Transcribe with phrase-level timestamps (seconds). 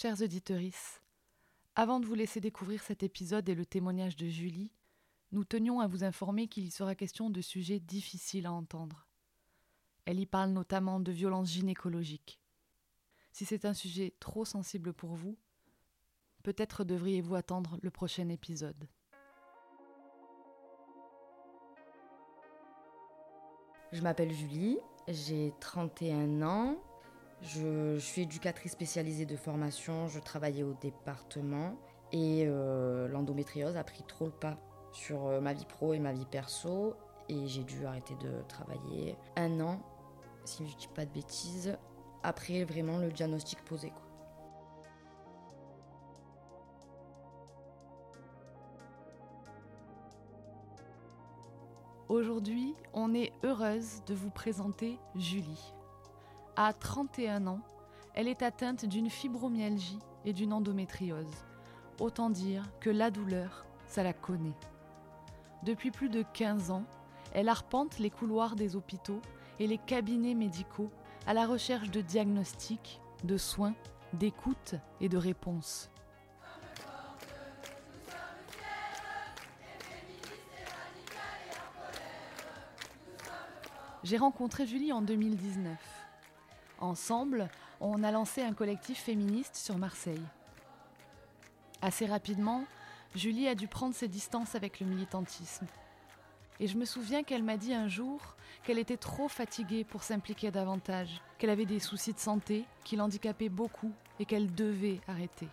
[0.00, 0.62] Chers auditeurs,
[1.74, 4.72] avant de vous laisser découvrir cet épisode et le témoignage de Julie,
[5.30, 9.06] nous tenions à vous informer qu'il y sera question de sujets difficiles à entendre.
[10.06, 12.40] Elle y parle notamment de violences gynécologiques.
[13.32, 15.36] Si c'est un sujet trop sensible pour vous,
[16.44, 18.88] peut-être devriez-vous attendre le prochain épisode.
[23.92, 24.78] Je m'appelle Julie,
[25.08, 26.78] j'ai 31 ans,
[27.42, 31.74] je, suis éducatrice spécialisée de formation, je travaillais au département
[32.12, 34.58] et euh, l'endométriose a pris trop le pas
[34.92, 36.94] sur euh, ma vie pro et ma vie perso
[37.28, 39.80] et j'ai dû arrêter de travailler un an,
[40.44, 41.78] si je dis pas de bêtises,
[42.22, 43.92] après vraiment le diagnostic posé.
[52.08, 55.72] Aujourd'hui, on est heureuse de vous présenter Julie.
[56.56, 57.60] À 31 ans,
[58.14, 61.44] elle est atteinte d'une fibromyalgie et d'une endométriose.
[62.00, 64.56] Autant dire que la douleur, ça la connaît.
[65.62, 66.84] Depuis plus de 15 ans,
[67.32, 69.20] elle arpente les couloirs des hôpitaux
[69.58, 70.90] et les cabinets médicaux
[71.26, 73.74] à la recherche de diagnostics, de soins,
[74.12, 75.90] d'écoute et de réponses.
[84.02, 85.99] J'ai rencontré Julie en 2019.
[86.80, 87.48] Ensemble,
[87.80, 90.22] on a lancé un collectif féministe sur Marseille.
[91.82, 92.64] Assez rapidement,
[93.14, 95.66] Julie a dû prendre ses distances avec le militantisme.
[96.58, 100.50] Et je me souviens qu'elle m'a dit un jour qu'elle était trop fatiguée pour s'impliquer
[100.50, 105.48] davantage, qu'elle avait des soucis de santé qui l'handicapaient beaucoup et qu'elle devait arrêter.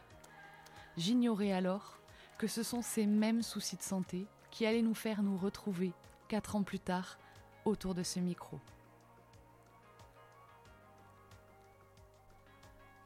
[0.97, 1.97] J'ignorais alors
[2.37, 5.91] que ce sont ces mêmes soucis de santé qui allaient nous faire nous retrouver,
[6.27, 7.17] quatre ans plus tard,
[7.65, 8.59] autour de ce micro.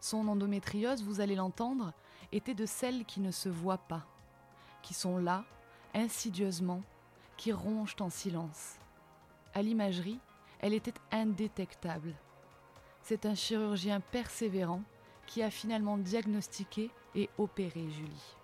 [0.02, 1.94] Son endométriose, vous allez l'entendre,
[2.32, 4.04] était de celles qui ne se voient pas,
[4.82, 5.46] qui sont là,
[5.94, 6.82] insidieusement,
[7.38, 8.78] qui rongent en silence.
[9.54, 10.20] À l'imagerie,
[10.60, 12.16] elle était indétectable.
[13.04, 14.82] C'est un chirurgien persévérant
[15.28, 18.36] qui a finalement diagnostiqué et opéré Julie.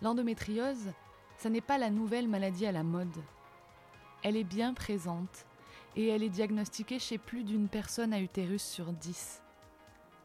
[0.00, 0.92] L'endométriose,
[1.38, 3.18] ça n'est pas la nouvelle maladie à la mode.
[4.22, 5.44] Elle est bien présente
[5.96, 9.42] et elle est diagnostiquée chez plus d'une personne à utérus sur dix.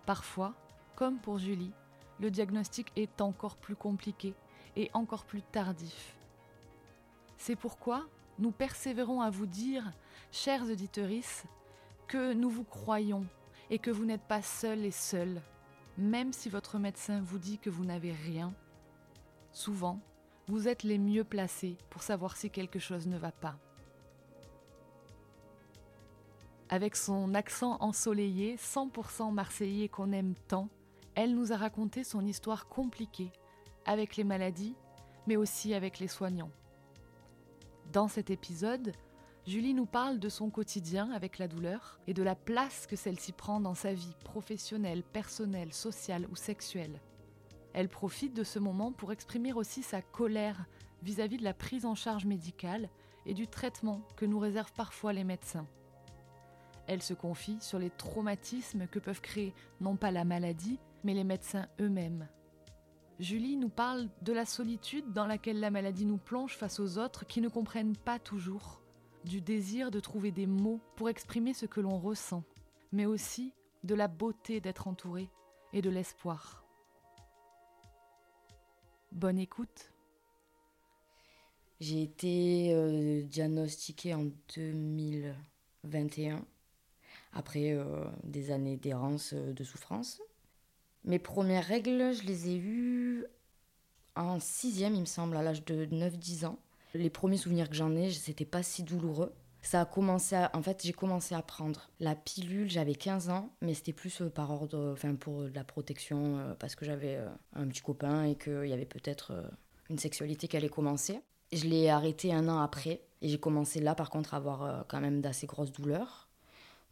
[0.06, 0.54] Parfois,
[0.96, 1.74] comme pour Julie,
[2.20, 4.34] le diagnostic est encore plus compliqué
[4.76, 6.16] et encore plus tardif.
[7.38, 8.06] C'est pourquoi
[8.40, 9.92] nous persévérons à vous dire,
[10.32, 11.10] chers auditeurs,
[12.08, 13.26] que nous vous croyons
[13.70, 15.42] et que vous n'êtes pas seuls et seuls,
[15.98, 18.54] même si votre médecin vous dit que vous n'avez rien.
[19.52, 20.00] Souvent,
[20.48, 23.58] vous êtes les mieux placés pour savoir si quelque chose ne va pas.
[26.74, 30.70] Avec son accent ensoleillé, 100% marseillais qu'on aime tant,
[31.14, 33.32] elle nous a raconté son histoire compliquée,
[33.86, 34.74] avec les maladies,
[35.28, 36.50] mais aussi avec les soignants.
[37.92, 38.92] Dans cet épisode,
[39.46, 43.34] Julie nous parle de son quotidien avec la douleur et de la place que celle-ci
[43.34, 47.00] prend dans sa vie professionnelle, personnelle, sociale ou sexuelle.
[47.74, 50.66] Elle profite de ce moment pour exprimer aussi sa colère
[51.04, 52.90] vis-à-vis de la prise en charge médicale
[53.28, 55.68] et du traitement que nous réservent parfois les médecins.
[56.88, 61.24] Elle se confie sur les traumatismes que peuvent créer non pas la maladie, mais les
[61.24, 62.28] médecins eux-mêmes.
[63.20, 67.26] Julie nous parle de la solitude dans laquelle la maladie nous plonge face aux autres
[67.26, 68.82] qui ne comprennent pas toujours,
[69.24, 72.44] du désir de trouver des mots pour exprimer ce que l'on ressent,
[72.92, 75.30] mais aussi de la beauté d'être entouré
[75.72, 76.66] et de l'espoir.
[79.12, 79.94] Bonne écoute.
[81.80, 86.46] J'ai été euh, diagnostiquée en 2021
[87.34, 87.86] après euh,
[88.24, 90.22] des années d'errance, euh, de souffrance.
[91.04, 93.26] Mes premières règles, je les ai eues
[94.16, 96.60] en sixième, il me semble, à l'âge de 9-10 ans.
[96.94, 99.34] Les premiers souvenirs que j'en ai, c'était pas si douloureux.
[99.64, 100.38] Ça a commencé.
[100.54, 104.30] En fait, j'ai commencé à prendre la pilule, j'avais 15 ans, mais c'était plus euh,
[104.30, 107.20] par ordre, enfin pour la protection, parce que j'avais
[107.54, 109.34] un petit copain et qu'il y avait peut-être
[109.90, 111.20] une sexualité qui allait commencer.
[111.52, 115.00] Je l'ai arrêté un an après, et j'ai commencé là, par contre, à avoir quand
[115.02, 116.23] même d'assez grosses douleurs.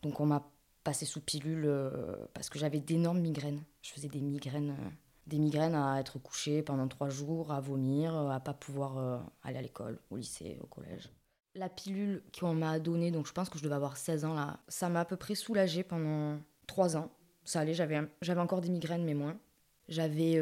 [0.02, 0.52] Donc on m'a
[0.84, 3.64] passé sous pilule euh, parce que j'avais d'énormes migraines.
[3.82, 4.90] Je faisais des migraines, euh,
[5.28, 9.60] des migraines à être couchée pendant trois jours, à vomir, à pas pouvoir euh, aller
[9.60, 11.10] à l'école, au lycée, au collège.
[11.54, 14.60] La pilule qu'on m'a donnée, donc je pense que je devais avoir 16 ans là,
[14.70, 17.12] ça m'a à peu près soulagée pendant trois ans.
[17.44, 19.38] Ça allait, j'avais, j'avais encore des migraines mais moins.
[19.90, 20.42] J'avais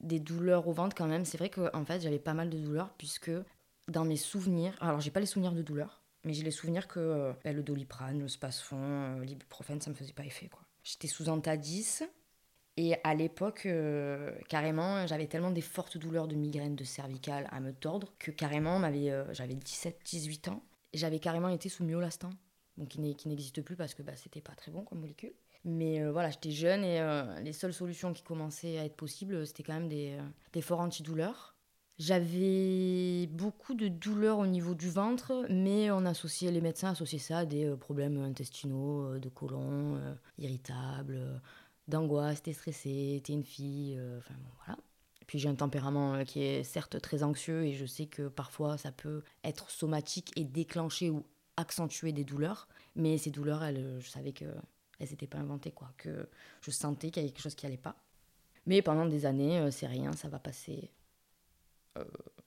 [0.00, 1.24] des douleurs au ventre quand même.
[1.24, 3.30] C'est vrai qu'en en fait j'avais pas mal de douleurs puisque
[3.86, 7.00] dans mes souvenirs, alors j'ai pas les souvenirs de douleurs, mais j'ai les souvenirs que
[7.00, 10.48] euh, bah, le doliprane, le spasfon, euh, l'ibuprofène, ça me faisait pas effet.
[10.48, 10.62] Quoi.
[10.82, 12.00] J'étais sous Antadis
[12.76, 17.60] Et à l'époque, euh, carrément, j'avais tellement des fortes douleurs de migraine, de cervicale à
[17.60, 20.62] me tordre, que carrément, euh, j'avais 17-18 ans.
[20.92, 22.30] J'avais carrément été sous myolastan,
[22.76, 25.32] donc qui n'existe plus parce que bah, c'était pas très bon comme molécule.
[25.64, 27.00] Mais voilà, j'étais jeune et
[27.42, 30.18] les seules solutions qui commençaient à être possibles, c'était quand même des,
[30.52, 31.49] des forts antidouleurs.
[32.00, 37.38] J'avais beaucoup de douleurs au niveau du ventre, mais on associait, les médecins associaient ça
[37.38, 40.00] à des problèmes intestinaux, de côlon,
[40.38, 41.40] irritables,
[41.90, 44.78] d'angoisse, t'es stressée, t'es une fille, euh, enfin bon, voilà.
[45.26, 48.78] Puis j'ai un tempérament euh, qui est certes très anxieux et je sais que parfois
[48.78, 51.26] ça peut être somatique et déclencher ou
[51.58, 54.46] accentuer des douleurs, mais ces douleurs, elles, euh, je savais que
[54.98, 56.28] elles n'étaient pas inventées, quoi, que
[56.60, 57.96] je sentais qu'il y avait quelque chose qui allait pas.
[58.66, 60.90] Mais pendant des années, c'est rien, ça va passer,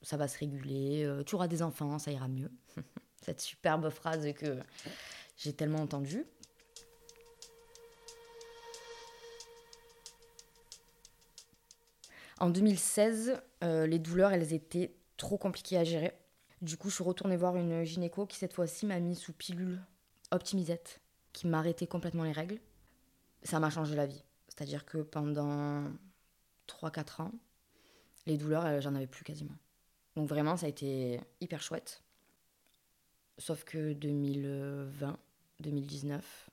[0.01, 2.51] ça va se réguler, tu auras des enfants, ça ira mieux.
[3.22, 4.60] Cette superbe phrase que
[5.38, 6.25] j'ai tellement entendue.
[12.44, 16.13] En 2016, euh, les douleurs, elles étaient trop compliquées à gérer.
[16.62, 19.81] Du coup, je suis retournée voir une gynéco qui, cette fois-ci, m'a mis sous pilule
[20.31, 21.00] optimisette,
[21.31, 22.60] qui m'a arrêté complètement les règles.
[23.44, 24.25] Ça m'a changé la vie.
[24.50, 25.84] C'est-à-dire que pendant
[26.68, 27.31] 3-4 ans,
[28.25, 29.56] les douleurs, j'en avais plus quasiment.
[30.16, 32.04] Donc vraiment, ça a été hyper chouette.
[33.38, 35.18] Sauf que 2020,
[35.60, 36.50] 2019,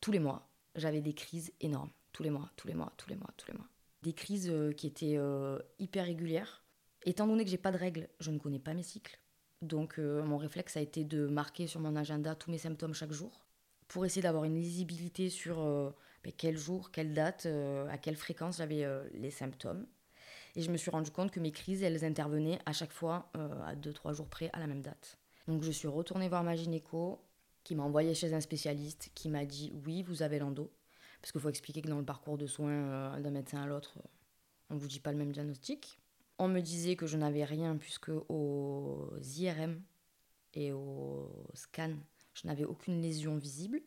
[0.00, 1.90] tous les mois, j'avais des crises énormes.
[2.12, 3.68] Tous les mois, tous les mois, tous les mois, tous les mois
[4.04, 6.62] des crises euh, qui étaient euh, hyper régulières.
[7.04, 9.18] Étant donné que j'ai pas de règles, je ne connais pas mes cycles.
[9.62, 13.12] Donc euh, mon réflexe a été de marquer sur mon agenda tous mes symptômes chaque
[13.12, 13.46] jour
[13.88, 15.56] pour essayer d'avoir une lisibilité sur
[16.24, 19.86] ben, quel jour, quelle date, à quelle fréquence j'avais les symptômes.
[20.56, 23.30] Et je me suis rendu compte que mes crises, elles intervenaient à chaque fois
[23.66, 25.18] à 2-3 jours près à la même date.
[25.48, 27.20] Donc je suis retournée voir ma gynéco
[27.64, 30.70] qui m'a envoyé chez un spécialiste qui m'a dit oui, vous avez l'endo.
[31.20, 33.94] Parce qu'il faut expliquer que dans le parcours de soins euh, d'un médecin à l'autre,
[33.96, 34.08] euh,
[34.70, 35.98] on ne vous dit pas le même diagnostic.
[36.38, 39.80] On me disait que je n'avais rien puisque aux IRM
[40.52, 41.96] et aux scans,
[42.34, 43.80] je n'avais aucune lésion visible.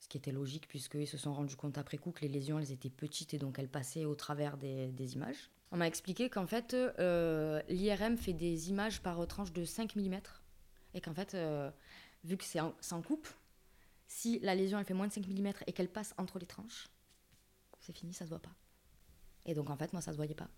[0.00, 2.72] Ce qui était logique puisqu'ils se sont rendus compte après coup que les lésions, elles
[2.72, 5.50] étaient petites et donc elles passaient au travers des, images.
[5.70, 10.20] On m'a expliqué qu'en fait, euh, l'IRM fait des images par tranche de 5 mm
[10.94, 11.36] et qu'en fait,
[12.24, 13.28] vu que c'est en coupe,
[14.06, 16.88] si la lésion elle fait moins de 5 mm et qu'elle passe entre les tranches,
[17.78, 18.54] c'est fini, ça se voit pas.
[19.44, 20.48] Et donc en fait, moi ça se voyait pas.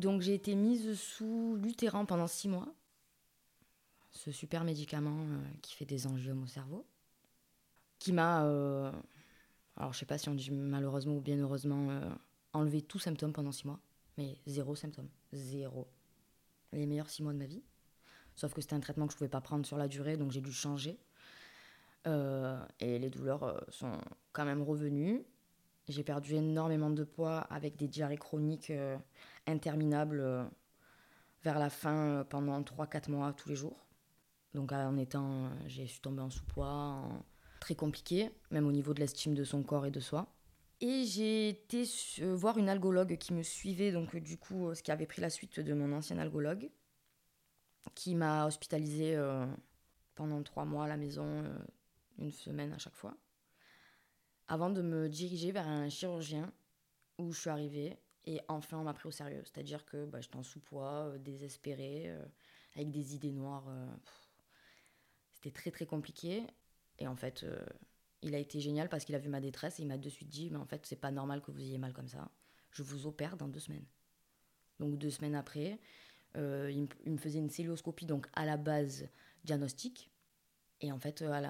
[0.00, 2.74] Donc j'ai été mise sous lutéran pendant 6 mois.
[4.10, 6.86] Ce super médicament euh, qui fait des angiomes au cerveau.
[7.98, 8.90] Qui m'a euh,
[9.76, 12.10] alors je sais pas si on dit malheureusement ou bien heureusement, euh,
[12.54, 13.78] enlever tout symptôme pendant six mois,
[14.16, 15.86] mais zéro symptôme, zéro.
[16.72, 17.62] Les meilleurs six mois de ma vie.
[18.36, 20.40] Sauf que c'était un traitement que je pouvais pas prendre sur la durée, donc j'ai
[20.40, 20.98] dû changer.
[22.06, 24.00] Et les douleurs sont
[24.32, 25.22] quand même revenues.
[25.90, 28.72] J'ai perdu énormément de poids avec des diarrhées chroniques
[29.46, 30.48] interminables
[31.42, 33.76] vers la fin pendant 3-4 mois tous les jours.
[34.54, 37.02] Donc en étant, j'ai su tomber en sous-poids,
[37.60, 40.26] très compliqué, même au niveau de l'estime de son corps et de soi.
[40.80, 41.84] Et j'ai été
[42.22, 45.60] voir une algologue qui me suivait, donc du coup, ce qui avait pris la suite
[45.60, 46.70] de mon ancien algologue,
[47.94, 49.46] qui m'a hospitalisée euh,
[50.14, 51.58] pendant trois mois à la maison, euh,
[52.18, 53.14] une semaine à chaque fois,
[54.50, 56.52] avant de me diriger vers un chirurgien
[57.16, 59.42] où je suis arrivée et enfin on m'a pris au sérieux.
[59.44, 62.14] C'est-à-dire que bah, j'étais en sous-poids, euh, désespérée,
[62.74, 63.66] avec des idées noires.
[65.32, 66.46] C'était très très compliqué.
[66.98, 67.58] Et en fait, euh,
[68.22, 70.28] il a été génial parce qu'il a vu ma détresse et il m'a de suite
[70.28, 72.30] dit Mais en fait, c'est pas normal que vous ayez mal comme ça.
[72.70, 73.86] Je vous opère dans deux semaines.
[74.78, 75.78] Donc, deux semaines après,
[76.36, 79.08] euh, il, me faisait une célioscopie, donc à la base
[79.44, 80.10] diagnostique.
[80.80, 81.42] Et en fait, euh,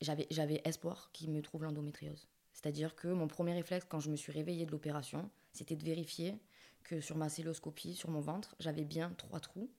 [0.00, 2.28] j'avais espoir qu'il me trouve l'endométriose.
[2.60, 6.34] C'est-à-dire que mon premier réflexe quand je me suis réveillée de l'opération, c'était de vérifier
[6.82, 9.70] que sur ma célioscopie, sur mon ventre, j'avais bien trois trous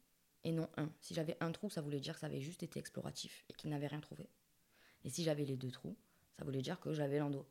[0.45, 0.89] et non un.
[1.01, 3.69] Si j'avais un trou, ça voulait dire que ça avait juste été exploratif et qu'il
[3.69, 4.29] n'avait rien trouvé.
[5.03, 5.97] Et si j'avais les deux trous,
[6.37, 7.45] ça voulait dire que j'avais l'endo.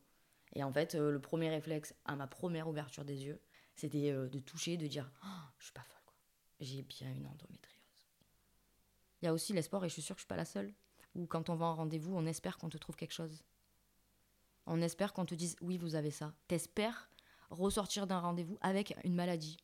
[0.55, 3.39] Et en fait, euh, le premier réflexe à ma première ouverture des yeux,
[3.75, 6.17] c'était euh, de toucher, de dire oh, Je suis pas folle, quoi.
[6.61, 8.09] J'ai bien une endométriose.
[9.21, 10.73] Il y a aussi l'espoir, et je suis sûre que je suis pas la seule,
[11.15, 13.45] où quand on va en rendez-vous, on espère qu'on te trouve quelque chose.
[14.71, 16.35] On espère qu'on te dise Oui, vous avez ça.
[16.47, 17.11] T'espères
[17.51, 19.57] ressortir d'un rendez-vous avec une maladie.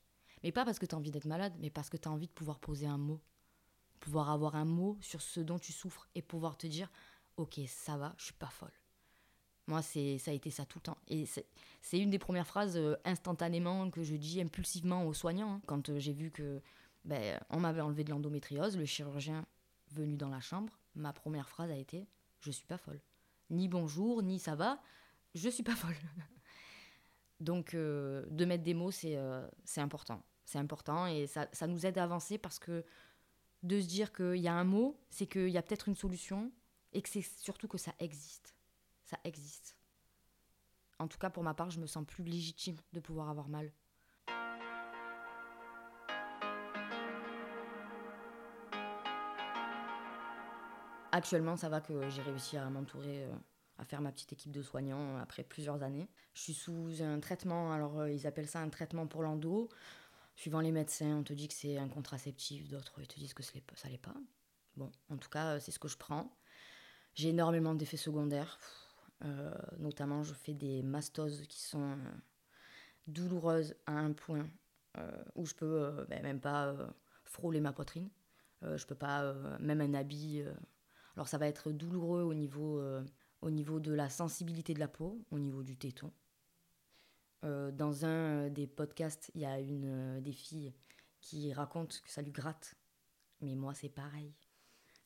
[0.43, 2.27] Mais pas parce que tu as envie d'être malade, mais parce que tu as envie
[2.27, 3.21] de pouvoir poser un mot.
[4.01, 6.91] Pouvoir avoir un mot sur ce dont tu souffres et pouvoir te dire
[7.37, 8.73] ok, ça va, je suis pas folle.
[9.67, 10.99] Moi, c'est ça a été ça tout le temps.
[11.09, 15.55] Et c'est une des premières phrases euh, instantanément que je dis impulsivement aux soignants.
[15.55, 15.63] Hein.
[15.67, 16.63] Quand euh, j'ai vu que
[17.05, 19.45] ben, on m'avait enlevé de l'endométriose, le chirurgien
[19.91, 22.07] venu dans la chambre, ma première phrase a été
[22.41, 23.01] Je suis pas folle.
[23.55, 24.83] Ni bonjour, ni ça va,
[25.35, 25.95] je suis pas folle.
[27.41, 29.17] Donc, euh, de mettre des mots, c'est
[29.77, 30.23] important.
[30.45, 32.85] C'est important et ça, ça nous aide à avancer parce que
[33.63, 36.53] de se dire qu'il y a un mot, c'est qu'il y a peut-être une solution
[36.93, 38.55] et que c'est surtout que ça existe.
[39.05, 39.77] Ça existe.
[40.99, 43.73] En tout cas, pour ma part, je me sens plus légitime de pouvoir avoir mal.
[51.15, 53.33] Actuellement, ça va que j'ai réussi à m'entourer, euh,
[53.79, 56.09] à faire ma petite équipe de soignants après plusieurs années.
[56.35, 59.69] Je suis sous un traitement, alors euh, ils appellent ça un traitement pour l'endo.
[60.35, 63.89] Suivant les médecins, on te dit que c'est un contraceptif, d'autres te disent que ça
[63.89, 64.17] l'est pas.
[64.77, 66.37] Bon, en tout cas, c'est ce que je prends.
[67.15, 68.59] J'ai énormément d'effets secondaires.
[69.25, 71.97] Euh, notamment, je fais des mastoses qui sont euh,
[73.07, 74.49] douloureuses à un point
[74.99, 76.75] euh, où je peux ben, même pas
[77.23, 78.11] frôler ma poitrine.
[78.63, 80.45] je peux pas, même un habit.
[81.17, 82.83] Alors, ça va être douloureux au niveau,
[83.41, 86.13] au niveau de la sensibilité de la peau, au niveau du téton.
[87.45, 90.73] Euh, dans un euh, des podcasts, il y a une euh, des filles
[91.21, 92.75] qui raconte que ça lui gratte.
[93.43, 94.33] Mais moi, c'est pareil.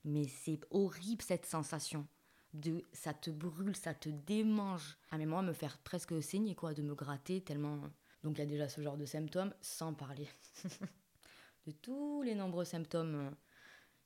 [0.05, 2.07] Mais c'est horrible cette sensation
[2.55, 4.97] de ça te brûle, ça te démange.
[5.11, 7.81] Ah mais moi me faire presque saigner quoi, de me gratter tellement.
[8.23, 10.27] Donc il y a déjà ce genre de symptômes, sans parler
[11.67, 13.35] de tous les nombreux symptômes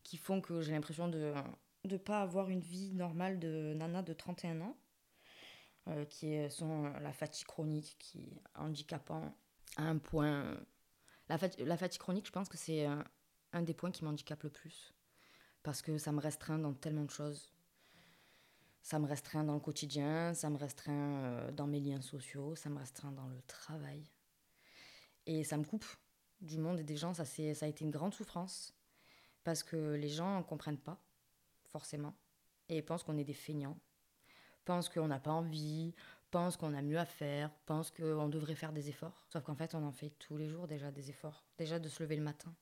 [0.02, 1.32] qui font que j'ai l'impression de
[1.84, 4.76] ne pas avoir une vie normale de nana de 31 ans.
[5.88, 9.34] Euh, qui sont la fatigue chronique, qui est handicapant
[9.76, 10.56] à un point.
[11.28, 13.04] La, la fatigue chronique, je pense que c'est un,
[13.52, 14.94] un, des points qui m'handicape le plus.
[15.64, 17.52] Parce que ça me restreint dans tellement de choses.
[18.82, 22.68] Ça me restreint dans le quotidien, ça me restreint euh, dans mes liens sociaux, ça
[22.68, 24.04] me restreint dans le travail.
[25.26, 25.86] Et ça me coupe
[26.40, 27.12] du monde et des gens.
[27.12, 28.72] Ça, ça a été une grande souffrance.
[29.42, 31.02] Parce que les gens ne comprennent pas,
[31.72, 32.14] forcément.
[32.68, 33.78] Et pensent qu'on est des feignants
[34.64, 35.94] pense qu'on n'a pas envie,
[36.30, 39.26] pense qu'on a mieux à faire, pense qu'on devrait faire des efforts.
[39.28, 41.44] Sauf qu'en fait, on en fait tous les jours déjà des efforts.
[41.58, 42.54] Déjà de se lever le matin,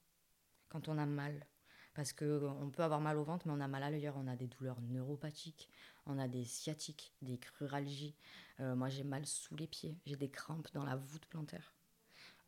[0.69, 1.47] quand on a mal.
[1.95, 4.17] Parce qu'on peut avoir mal au ventre, mais on a mal à l'ailleurs.
[4.17, 5.69] On a des douleurs neuropathiques,
[6.07, 8.15] on a des sciatiques, des cruralgies.
[8.61, 11.75] Euh, moi, j'ai mal sous les pieds, j'ai des crampes dans la voûte plantaire.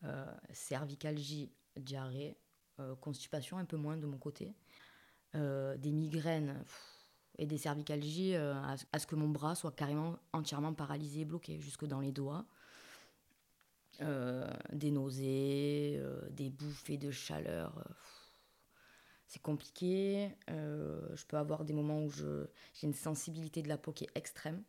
[0.05, 2.37] Euh, cervicalgie, diarrhée,
[2.81, 4.55] euh, constipation un peu moins de mon côté.
[5.35, 6.63] Des migraines
[7.39, 8.55] et des cervicalgies euh,
[8.93, 12.45] à, ce que mon bras soit carrément entièrement paralysé et bloqué jusque dans les doigts.
[14.01, 17.85] Euh, des nausées, euh, des bouffées de chaleur.
[19.27, 20.31] c'est compliqué.
[20.49, 24.63] je peux avoir des moments où j'ai une sensibilité de la peau qui est extrême.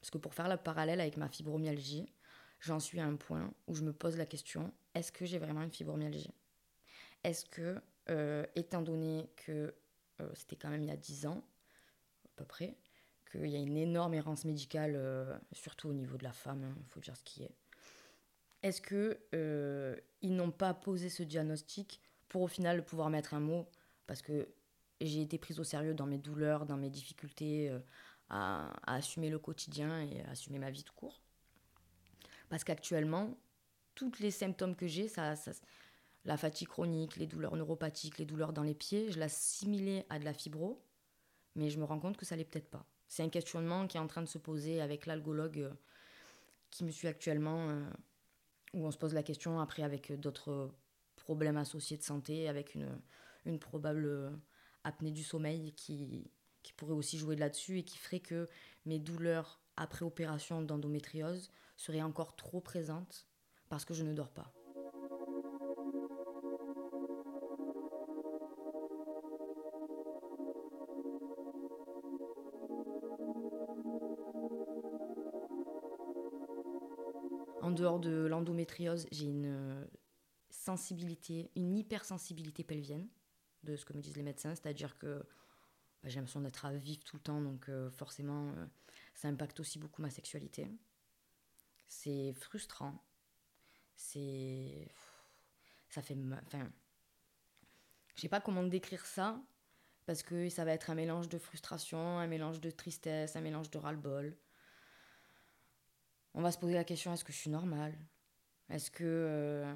[0.00, 2.12] Parce que pour faire le parallèle avec ma fibromyalgie,
[2.60, 5.62] j'en suis à un point où je me pose la question est-ce que j'ai vraiment
[5.62, 6.34] une fibromyalgie?
[7.24, 7.80] Est-ce que,
[8.54, 9.74] étant donné que
[10.34, 11.44] c'était quand même il y a 10 ans,
[12.36, 12.76] peu près,
[13.30, 16.66] qu'il y a une énorme errance médicale, euh, surtout au niveau de la femme, il
[16.66, 17.54] hein, faut dire ce qui est.
[18.62, 23.40] Est-ce que euh, ils n'ont pas posé ce diagnostic pour au final pouvoir mettre un
[23.40, 23.68] mot?
[24.06, 24.48] Parce que
[25.00, 27.80] j'ai été prise au sérieux dans mes douleurs, dans mes difficultés euh,
[28.28, 31.20] à, assumer le quotidien et à assumer ma vie de court.
[32.48, 33.36] Parce qu'actuellement,
[33.94, 35.34] tous les symptômes que j'ai, ça,
[36.24, 40.24] la fatigue chronique, les douleurs neuropathiques, les douleurs dans les pieds, je l'assimilais à de
[40.24, 40.82] la fibro
[41.54, 42.86] mais je me rends compte que ça l'est peut-être pas.
[43.08, 45.72] C'est un questionnement qui est en train de se poser avec l'algologue euh,
[46.70, 47.84] qui me suit actuellement, euh,
[48.72, 50.74] où on se pose la question après avec d'autres
[51.16, 54.30] problèmes associés de santé, avec une, probable euh,
[54.84, 56.30] apnée du sommeil qui,
[56.62, 58.48] qui pourrait aussi jouer là-dessus et qui ferait que
[58.86, 63.26] mes douleurs après opération d'endométriose seraient encore trop présentes
[63.68, 64.52] parce que je ne dors pas.
[77.72, 79.84] En dehors de l'endométriose, j'ai une euh,
[80.50, 83.08] sensibilité, une hypersensibilité pelvienne,
[83.62, 85.24] de ce que me disent les médecins, c'est-à-dire que
[86.02, 88.66] bah, j'ai l'impression d'être à vif tout le temps, donc euh, forcément, euh,
[89.14, 90.68] ça impacte aussi beaucoup ma sexualité.
[91.88, 93.02] C'est frustrant.
[93.96, 94.86] C'est.
[95.88, 96.18] Ça fait.
[96.46, 96.70] Enfin.
[98.16, 99.40] Je sais pas comment décrire ça,
[100.04, 103.70] parce que ça va être un mélange de frustration, un mélange de tristesse, un mélange
[103.70, 104.36] de ras-le-bol
[106.34, 107.94] on va se poser la question est-ce que je suis normale?
[108.68, 109.04] Est-ce que.
[109.04, 109.74] Euh,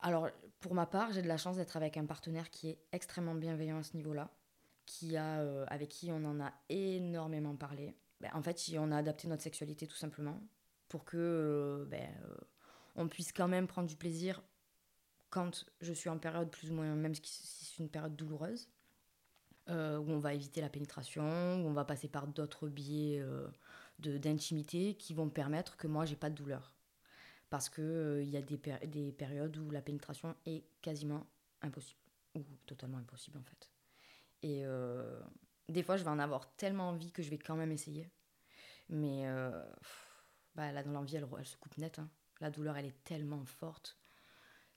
[0.00, 0.28] alors,
[0.60, 3.78] pour ma part, j'ai de la chance d'être avec un partenaire qui est extrêmement bienveillant
[3.78, 4.30] à ce niveau-là,
[4.86, 7.94] qui a, euh, avec qui on en a énormément parlé.
[8.20, 10.40] ben, en fait, on a adapté notre sexualité tout simplement
[10.88, 12.08] pour que ben,
[12.96, 14.42] on puisse quand même prendre du plaisir
[15.30, 18.68] quand je suis en période plus ou moins, même si c'est une période douloureuse,
[19.68, 23.46] euh, où on va éviter la pénétration, où on va passer par d'autres biais euh,
[24.00, 26.74] d'intimité qui vont permettre que moi, j'ai pas de douleur.
[27.48, 31.26] Parce qu'il euh, y a des, des périodes où la pénétration est quasiment
[31.62, 32.00] impossible,
[32.36, 33.70] ou totalement impossible en fait.
[34.42, 34.64] Et
[35.68, 38.08] des fois, je vais en avoir tellement envie que je vais quand même essayer.
[38.88, 39.26] Mais
[40.54, 41.98] bah, là, dans l'envie, elle, elle, se coupe net.
[41.98, 42.08] Hein.
[42.40, 44.00] La douleur, elle est tellement forte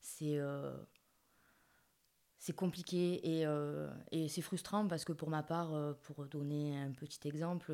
[0.04, 0.76] c'est euh,
[2.44, 6.78] c'est compliqué et, euh, et c'est frustrant parce que pour ma part, euh, pour donner
[6.78, 7.74] un petit exemple,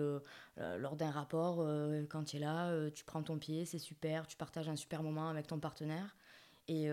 [0.58, 1.68] lors d'un rapport,
[2.10, 5.28] quand tu es là, tu prends ton pied, c'est super, tu partages un super moment
[5.28, 6.16] avec ton partenaire.
[6.68, 6.90] Et,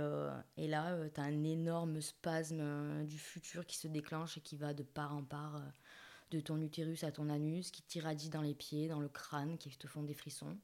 [0.56, 4.73] et là, tu as un énorme spasme du futur qui se déclenche et qui va
[4.73, 5.61] de part en part
[6.30, 9.68] de ton utérus à ton anus, qui t'irradie dans les pieds, dans le crâne, qui
[9.76, 10.56] te font des frissons.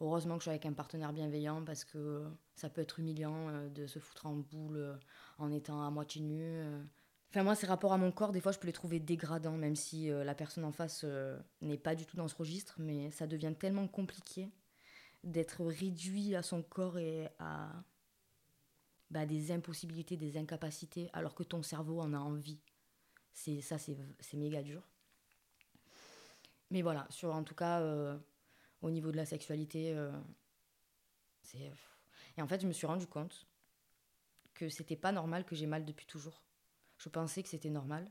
[0.00, 2.24] Heureusement que je suis avec un partenaire bienveillant parce que
[2.54, 4.94] ça peut être humiliant euh, de se foutre en boule euh,
[5.38, 6.42] en étant à moitié nu.
[6.42, 6.82] Euh.
[7.30, 9.74] Enfin, moi, ces rapports à mon corps, des fois, je peux les trouver dégradants, même
[9.74, 11.04] si la personne en face
[11.60, 14.48] n'est pas du tout dans ce registre, mais ça devient tellement compliqué
[15.24, 17.72] d'être réduit à son corps et à
[19.10, 22.60] bah, des impossibilités, des incapacités, alors que ton cerveau en a envie.
[23.34, 24.88] C'est ça, c'est méga dur.
[26.70, 27.80] Mais voilà, sur en tout cas
[28.86, 29.92] au niveau de la sexualité.
[29.94, 30.10] Euh,
[31.42, 31.72] c'est...
[32.36, 33.46] Et en fait, je me suis rendu compte
[34.54, 36.42] que c'était pas normal que j'ai mal depuis toujours.
[36.98, 38.10] Je pensais que c'était normal.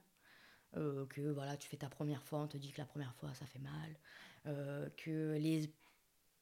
[0.78, 3.34] Euh, que voilà, tu fais ta première fois, on te dit que la première fois
[3.34, 3.98] ça fait mal,
[4.46, 5.74] euh, que les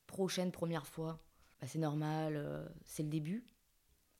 [0.07, 1.23] prochaines premières fois,
[1.61, 3.45] bah, c'est normal, c'est le début.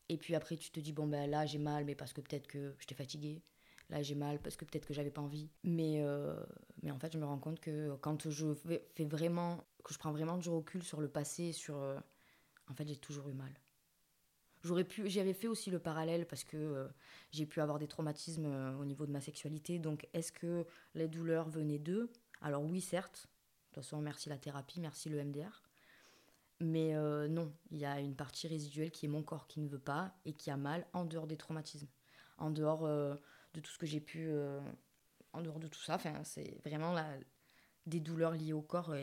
[0.09, 2.45] Et puis après, tu te dis, bon, ben là j'ai mal, mais parce que peut-être
[2.45, 3.41] que j'étais fatiguée,
[3.93, 5.49] là j'ai mal parce que peut-être que j'avais pas envie.
[5.63, 6.35] Mais, euh,
[6.81, 10.11] mais en fait, je me rends compte que quand je fais vraiment, que je prends
[10.11, 11.77] vraiment du recul sur le passé, sur.
[11.77, 11.97] Euh,
[12.69, 13.51] en fait, j'ai toujours eu mal.
[14.63, 16.87] J'aurais pu, j'avais fait aussi le parallèle parce que euh,
[17.31, 18.45] j'ai pu avoir des traumatismes
[18.79, 19.77] au niveau de ma sexualité.
[19.77, 22.09] Donc, est-ce que les douleurs venaient d'eux?
[22.41, 23.27] Alors oui, certes.
[23.27, 25.63] De toute façon, merci la thérapie, merci le MDR.
[26.59, 26.93] Mais
[27.27, 30.15] non, il y a une partie résiduelle qui est mon corps qui ne veut pas
[30.23, 31.89] et qui a mal en dehors des traumatismes,
[32.37, 32.87] en dehors
[33.53, 34.59] de tout ce que j'ai pu euh,
[35.33, 35.95] en dehors de tout ça.
[35.95, 37.17] Enfin, c'est vraiment la,
[37.85, 38.93] des douleurs liées au corps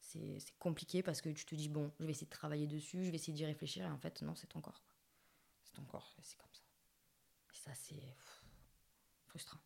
[0.00, 3.10] c'est compliqué parce que tu te dis bon, je vais essayer de travailler dessus, je
[3.10, 4.84] vais essayer d'y réfléchir et en fait non, c'est ton corps.
[5.64, 6.62] C'est ton corps, c'est comme ça.
[7.54, 8.16] Et ça c'est
[9.26, 9.60] frustrant.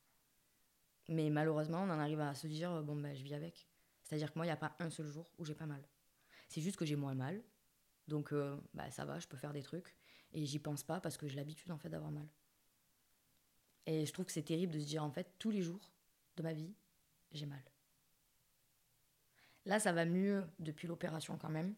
[1.09, 3.66] Mais malheureusement, on en arrive à se dire bon ben je vis avec.
[4.05, 5.83] C'est-à-dire que moi, il n'y a pas un seul jour où j'ai pas mal.
[6.49, 7.42] C'est juste que j'ai moins mal.
[8.07, 9.97] Donc euh, bah, ça va, je peux faire des trucs.
[10.33, 12.29] Et j'y pense pas parce que j'ai l'habitude en fait d'avoir mal.
[13.87, 15.92] Et je trouve que c'est terrible de se dire, en fait, tous les jours
[16.37, 16.75] de ma vie,
[17.33, 17.62] j'ai mal.
[19.64, 21.75] Là, ça va mieux depuis l'opération quand même.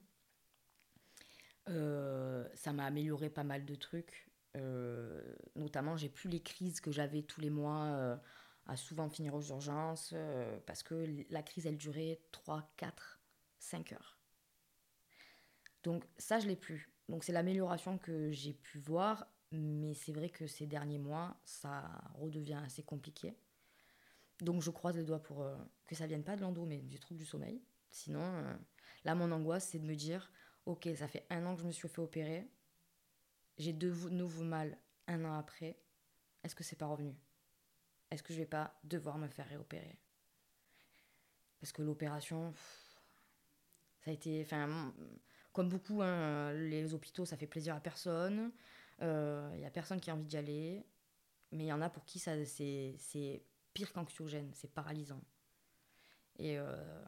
[1.68, 4.30] Euh, ça m'a amélioré pas mal de trucs.
[4.56, 5.22] Euh,
[5.54, 8.16] notamment, j'ai plus les crises que j'avais tous les mois euh,
[8.66, 10.14] à souvent finir aux urgences
[10.66, 13.20] parce que la crise, elle durait 3, 4,
[13.58, 14.18] 5 heures.
[15.82, 16.90] Donc ça, je l'ai plus.
[17.08, 21.88] Donc c'est l'amélioration que j'ai pu voir mais c'est vrai que ces derniers mois, ça
[22.14, 23.34] redevient assez compliqué.
[24.40, 25.56] Donc je croise les doigts pour euh,
[25.86, 27.62] que ça vienne pas de l'endo, mais du trouble du sommeil.
[27.90, 28.54] Sinon, euh,
[29.04, 30.30] là, mon angoisse, c'est de me dire,
[30.66, 32.48] ok, ça fait un an que je me suis fait opérer,
[33.56, 35.80] j'ai de nouveau mal un an après,
[36.44, 37.16] est-ce que c'est pas revenu?
[38.10, 39.98] Est-ce que je vais pas devoir me faire réopérer?
[41.60, 42.54] Parce que l'opération,
[44.04, 44.94] ça a été, enfin,
[45.52, 48.52] comme beaucoup, hein, les hôpitaux, ça fait plaisir à personne.
[49.00, 50.84] Il euh, n'y a personne qui a envie d'y aller.
[51.52, 55.22] Mais il y en a pour qui ça, c'est, pire qu'anxiogène, c'est paralysant.
[56.38, 57.04] Et euh,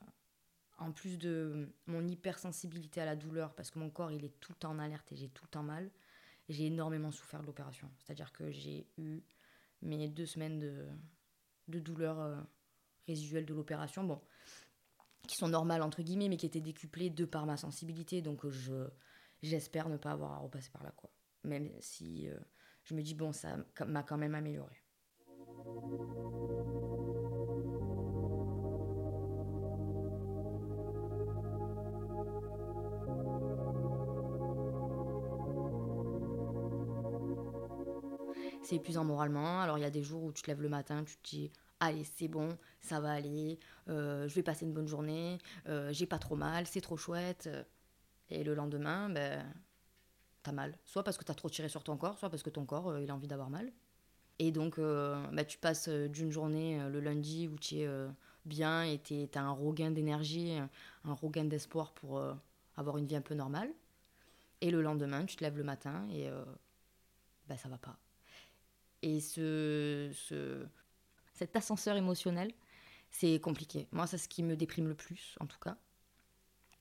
[0.79, 4.53] en plus de mon hypersensibilité à la douleur, parce que mon corps il est tout
[4.53, 5.91] le temps en alerte et j'ai tout le temps mal,
[6.49, 7.91] j'ai énormément souffert de l'opération.
[7.99, 9.23] C'est-à-dire que j'ai eu
[9.83, 10.89] mes deux semaines de,
[11.69, 12.41] de douleur euh,
[13.07, 14.21] résiduelle de l'opération, bon,
[15.29, 18.23] qui sont normales entre guillemets, mais qui étaient décuplées de par ma sensibilité.
[18.23, 18.89] Donc je,
[19.43, 20.93] j'espère ne pas avoir à repasser par là.
[20.97, 21.11] quoi
[21.45, 22.39] même si euh,
[22.85, 24.77] je me dis, bon, ça m'a quand même amélioré.
[38.63, 39.61] C'est épuisant moralement.
[39.61, 41.53] Alors il y a des jours où tu te lèves le matin, tu te dis
[41.81, 46.07] allez c'est bon, ça va aller, euh, je vais passer une bonne journée, euh, j'ai
[46.07, 47.49] pas trop mal, c'est trop chouette.
[48.29, 49.45] Et le lendemain, ben,
[50.43, 50.77] t'as mal.
[50.85, 53.03] Soit parce que t'as trop tiré sur ton corps, soit parce que ton corps, euh,
[53.03, 53.73] il a envie d'avoir mal.
[54.39, 57.89] Et donc, euh, bah, tu passes euh, d'une journée le lundi où tu es
[58.45, 60.59] bien et tu as un regain d'énergie,
[61.05, 62.23] un regain d'espoir pour
[62.77, 63.71] avoir une vie un peu normale.
[64.63, 66.29] Et le lendemain, tu te lèves le matin et
[67.49, 67.99] ben, ça va pas.
[69.03, 70.67] Et ce, ce,
[71.35, 72.53] cet ascenseur émotionnel,
[73.11, 73.89] c'est compliqué.
[73.93, 75.77] Moi, c'est ce qui me déprime le plus, en tout cas.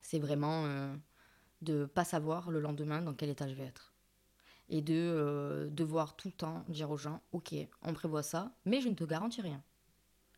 [0.00, 0.94] C'est vraiment
[1.62, 3.92] de pas savoir le lendemain dans quel état je vais être.
[4.68, 8.80] Et de euh, devoir tout le temps dire aux gens, ok, on prévoit ça, mais
[8.80, 9.62] je ne te garantis rien.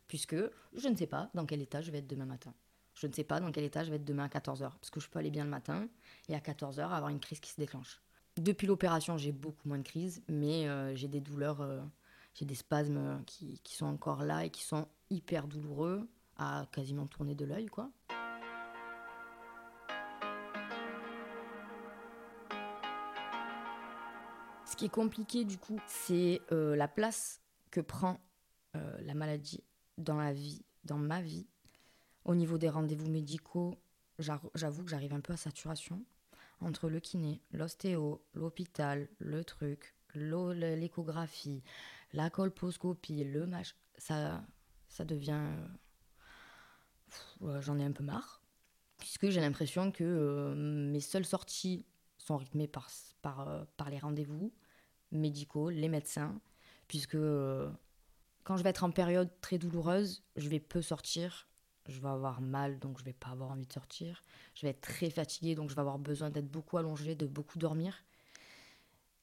[0.09, 0.37] Puisque
[0.75, 2.55] je ne sais pas dans quel état je vais être demain matin.
[2.95, 4.71] Je ne sais pas dans quel état je vais être demain à 14h.
[4.71, 5.89] Parce que je peux aller bien le matin
[6.29, 8.01] et à 14h avoir une crise qui se déclenche.
[8.37, 11.81] Depuis l'opération, j'ai beaucoup moins de crises, mais euh, j'ai des douleurs, euh,
[12.35, 16.09] j'ai des spasmes qui, qui, sont encore là et qui sont hyper douloureux,
[16.39, 17.91] à quasiment tourner de l'œil, quoi.
[24.73, 28.19] Ce qui est compliqué, du coup, c'est euh, la place que prend
[28.75, 29.63] la maladie
[29.99, 31.47] dans la vie, dans ma vie.
[32.25, 33.77] Au niveau des rendez-vous médicaux,
[34.19, 36.03] j'avoue que j'arrive un peu à saturation
[36.61, 41.63] entre le kiné, l'ostéo, l'hôpital, le truc, l'échographie,
[42.15, 44.43] la colposcopie, le match, ça,
[44.89, 45.51] ça devient.
[47.43, 48.41] Euh, j'en ai un peu marre,
[48.97, 51.85] puisque j'ai l'impression que euh, mes seules sorties
[52.17, 52.89] sont rythmées par,
[53.21, 54.51] par, euh, par les rendez-vous
[55.13, 56.41] médicaux, les médecins,
[56.89, 57.17] puisque
[58.45, 61.47] quand je vais être en période très douloureuse, je vais peu sortir
[61.89, 64.23] je vais avoir mal, donc je vais pas avoir envie de sortir.
[64.55, 67.59] Je vais être très fatiguée, donc je vais avoir besoin d'être beaucoup allongée, de beaucoup
[67.59, 68.05] dormir.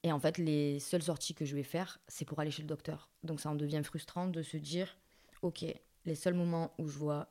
[0.02, 2.68] Et en fait, les seules sorties que je vais faire, c'est pour aller chez le
[2.68, 3.10] docteur.
[3.22, 4.96] Donc ça en devient frustrant de se dire,
[5.42, 5.64] ok,
[6.04, 7.28] les seuls moments où je vois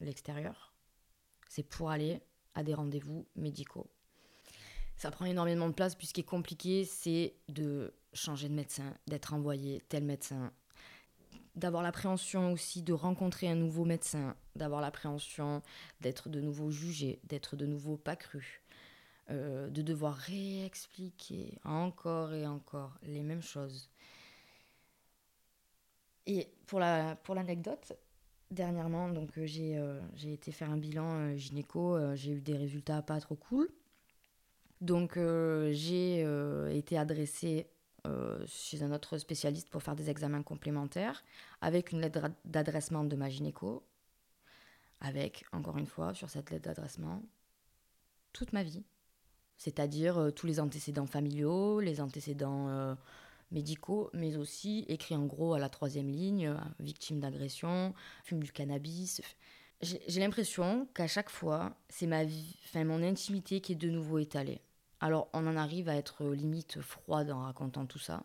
[0.00, 0.74] l'extérieur,
[1.48, 2.20] c'est pour aller
[2.54, 3.90] à des rendez-vous médicaux.
[4.98, 8.92] Ça prend énormément de place, puisque ce qui est compliqué, c'est de changer de médecin,
[9.06, 10.52] d'être envoyé tel médecin,
[11.54, 15.62] d'avoir l'appréhension aussi de rencontrer un nouveau médecin, d'avoir l'appréhension
[16.00, 18.64] d'être de nouveau jugé, d'être de nouveau pas cru,
[19.30, 23.90] euh, de devoir réexpliquer encore et encore les mêmes choses.
[26.26, 27.92] Et pour la pour l'anecdote,
[28.50, 33.00] dernièrement, donc euh, j'ai euh, j'ai été faire un bilan gynéco, j'ai eu des résultats
[33.00, 33.68] pas trop cool.
[34.80, 36.20] Donc j'ai
[36.70, 37.68] été adressée
[38.06, 41.24] euh, chez un autre spécialiste pour faire des examens complémentaires,
[41.60, 43.84] avec une lettre d'adressement de ma gynéco,
[45.00, 47.22] avec, encore une fois, sur cette lettre d'adressement,
[48.32, 48.84] toute ma vie.
[49.56, 52.94] C'est-à-dire euh, tous les antécédents familiaux, les antécédents euh,
[53.50, 59.20] médicaux, mais aussi écrit en gros à la troisième ligne, victime d'agression, fume du cannabis.
[59.80, 64.18] J'ai l'impression qu'à chaque fois, c'est ma vie, enfin mon intimité qui est de nouveau
[64.18, 64.60] étalée.
[65.00, 68.24] Alors on en arrive à être limite froide en racontant tout ça.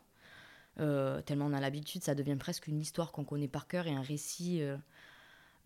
[0.80, 3.94] Euh, tellement on a l'habitude, ça devient presque une histoire qu'on connaît par cœur et
[3.94, 4.78] un récit euh,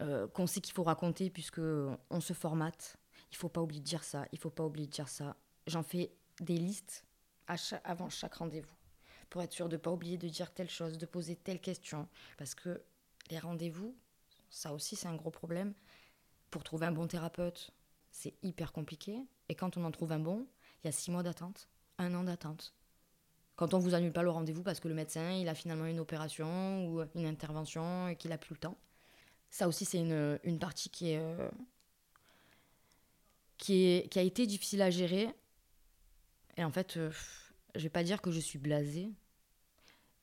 [0.02, 1.62] euh, qu'on sait qu'il faut raconter puisque
[2.10, 2.98] on se formate.
[3.32, 5.36] Il faut pas oublier de dire ça, il faut pas oublier de dire ça.
[5.66, 7.06] J'en fais des listes
[7.84, 8.76] avant chaque rendez-vous
[9.30, 12.08] pour être sûr de ne pas oublier de dire telle chose, de poser telle question.
[12.38, 12.82] Parce que
[13.30, 13.96] les rendez-vous,
[14.50, 15.74] ça aussi c'est un gros problème.
[16.52, 17.72] Pour trouver un bon thérapeute,
[18.12, 19.26] c'est hyper compliqué.
[19.50, 20.48] Et quand on en trouve un bon,
[20.84, 22.74] il y a six mois d'attente, un an d'attente.
[23.56, 26.00] Quand on vous annule pas le rendez-vous parce que le médecin il a finalement une
[26.00, 28.78] opération ou une intervention et qu'il a plus le temps.
[29.50, 31.50] Ça aussi c'est une, une, partie qui est, euh,
[33.58, 35.34] qui est qui a été difficile à gérer.
[36.58, 37.12] Et en fait, euh,
[37.76, 39.12] je vais pas dire que je suis blasée,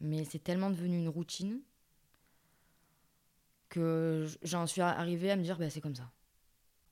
[0.00, 1.60] mais c'est tellement devenu une routine
[3.68, 6.10] que j'en suis arrivée à me dire bah, c'est comme ça.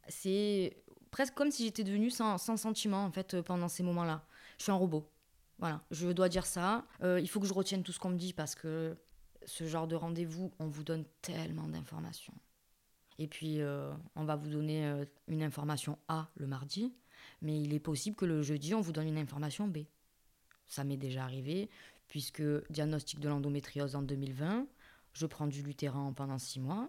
[0.09, 0.77] C'est
[1.13, 4.25] presque comme si j'étais devenue sans, sentiment en fait euh, pendant ces moments-là.
[4.59, 5.09] Je suis un robot.
[5.61, 6.85] Voilà, je dois dire ça.
[7.05, 8.97] Euh, il faut que je retienne tout ce qu'on me dit parce que
[9.45, 12.35] ce genre de rendez-vous, on vous donne tellement d'informations.
[13.19, 16.93] Et puis, euh, on va vous donner une information A le mardi,
[17.43, 19.79] mais il est possible que le jeudi, on vous donne une information B.
[20.67, 21.69] Ça m'est déjà arrivé,
[22.09, 24.67] puisque diagnostic de l'endométriose en 2020,
[25.13, 26.89] je prends du lutéran pendant six mois,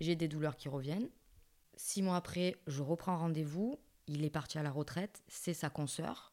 [0.00, 1.08] j'ai des douleurs qui reviennent,
[1.76, 3.78] Six mois après, je reprends rendez-vous.
[4.06, 5.22] Il est parti à la retraite.
[5.28, 6.32] C'est sa consoeur.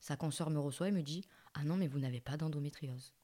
[0.00, 3.14] Sa consoeur me reçoit et me dit Ah non, mais vous n'avez pas d'endométriose.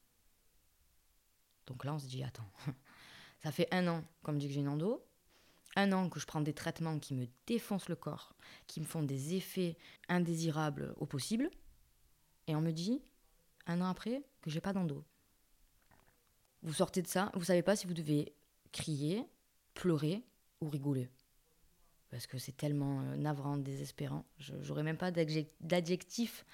[1.65, 2.49] Donc là, on se dit Attends,
[3.43, 5.03] ça fait un an qu'on me dit que j'ai une endo.
[5.75, 8.35] Un an que je prends des traitements qui me défoncent le corps,
[8.67, 11.49] qui me font des effets indésirables au possible.
[12.47, 13.01] Et on me dit,
[13.67, 15.03] un an après, que j'ai pas d'endo.
[16.63, 18.33] Vous sortez de ça, vous savez pas si vous devez
[18.71, 19.23] crier,
[19.73, 20.23] pleurer
[20.59, 21.09] ou rigoler
[22.11, 24.25] parce que c'est tellement euh, navrant, désespérant.
[24.37, 26.45] J'aurais même pas d'adjectif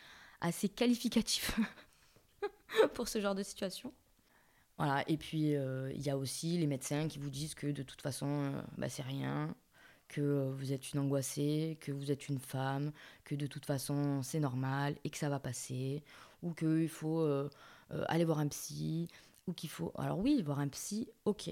[0.41, 1.59] assez qualificatif
[2.93, 3.93] pour ce genre de situation.
[4.77, 8.01] Voilà, et puis il y a aussi les médecins qui vous disent que de toute
[8.01, 9.55] façon, bah, c'est rien,
[10.07, 12.91] que vous êtes une angoissée, que vous êtes une femme,
[13.23, 16.03] que de toute façon c'est normal et que ça va passer,
[16.41, 17.49] ou qu'il faut euh,
[17.91, 19.07] euh, aller voir un psy,
[19.47, 19.91] ou qu'il faut...
[19.97, 21.49] Alors oui, voir un psy, ok,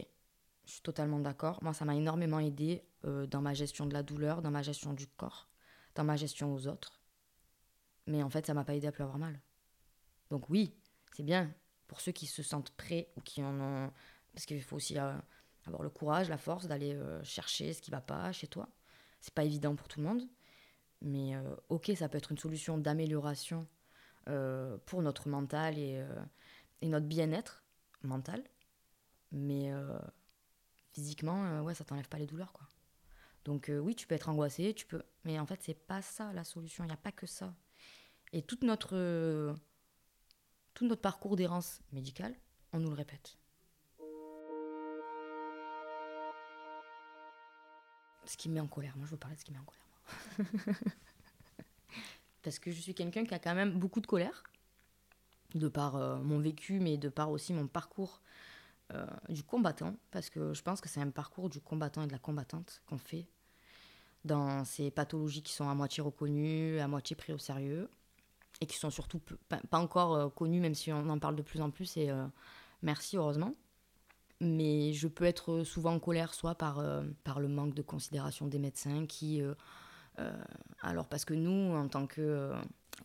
[0.65, 1.59] je suis totalement d'accord.
[1.61, 4.93] Moi, ça m'a énormément aidé euh, dans ma gestion de la douleur, dans ma gestion
[4.93, 5.49] du corps,
[5.95, 6.99] dans ma gestion aux autres.
[8.07, 9.39] Mais en fait, ça m'a pas aidé à plus avoir mal.
[10.29, 10.73] Donc oui,
[11.13, 11.53] c'est bien
[11.87, 13.91] pour ceux qui se sentent prêts ou qui en ont...
[14.33, 18.01] Parce qu'il faut aussi avoir le courage, la force d'aller euh, chercher ce qui va
[18.01, 18.67] pas chez toi.
[19.21, 20.27] C'est pas évident pour tout le monde,
[21.01, 23.67] mais euh, ok, ça peut être une solution d'amélioration
[24.27, 26.03] euh, pour notre mental et,
[26.81, 27.63] notre bien-être
[28.01, 28.43] mental,
[29.31, 29.71] mais
[30.91, 32.67] physiquement, ouais, ça t'enlève pas les douleurs, quoi.
[33.45, 36.43] Donc oui, tu peux être angoissé, tu peux, mais en fait, c'est pas ça la
[36.43, 36.83] solution.
[36.83, 37.53] Il n'y a pas que ça.
[38.31, 39.55] Et notre
[40.73, 42.35] tout notre parcours d'errance médicale,
[42.71, 43.37] on nous le répète.
[48.25, 48.95] ce qui me met en colère.
[48.97, 50.75] Moi, je veux parler de ce qui me met en colère.
[52.41, 54.43] Parce que je suis quelqu'un qui a quand même beaucoup de colère,
[55.55, 58.21] de par euh, mon vécu, mais de par aussi mon parcours
[58.91, 59.95] euh, du combattant.
[60.11, 62.97] Parce que je pense que c'est un parcours du combattant et de la combattante qu'on
[62.97, 63.27] fait
[64.25, 67.89] dans ces pathologies qui sont à moitié reconnues, à moitié prises au sérieux,
[68.61, 71.61] et qui sont surtout pas, encore euh, connues, même si on en parle de plus
[71.61, 71.97] en plus.
[71.97, 72.11] Et
[72.81, 73.53] merci, heureusement
[74.43, 78.47] mais je peux être souvent en colère soit par, euh, par le manque de considération
[78.47, 79.41] des médecins qui...
[79.41, 79.53] Euh,
[80.19, 80.31] euh,
[80.81, 82.51] alors parce que nous, en tant que,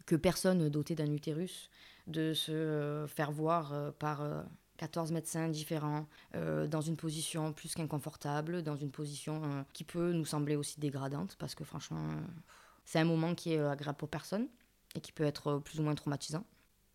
[0.05, 1.71] que personne dotée d'un utérus,
[2.07, 4.23] de se faire voir par
[4.79, 10.57] 14 médecins différents, dans une position plus qu'inconfortable, dans une position qui peut nous sembler
[10.57, 12.09] aussi dégradante, parce que franchement,
[12.85, 14.49] c'est un moment qui est agréable pour personne
[14.95, 16.45] et qui peut être plus ou moins traumatisant.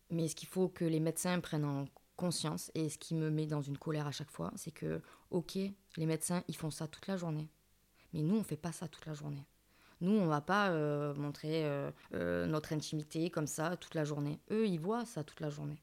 [0.10, 2.72] Mais ce qu'il faut que les médecins prennent en conscience.
[2.76, 5.56] Et ce qui me met dans une colère à chaque fois, c'est que, ok,
[5.98, 7.50] les médecins, ils font ça toute la journée.
[8.14, 9.46] Mais nous, on fait pas ça toute la journée.
[10.02, 14.40] Nous, on va pas euh, montrer euh, euh, notre intimité comme ça toute la journée.
[14.52, 15.82] Eux, ils voient ça toute la journée.